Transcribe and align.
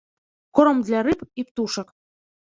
Корм 0.59 0.79
для 0.87 1.01
рыб 1.07 1.19
і 1.41 1.45
птушак. 1.49 1.93